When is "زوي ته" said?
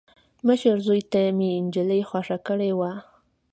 0.85-1.21